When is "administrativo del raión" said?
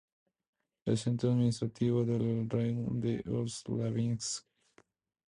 1.29-2.99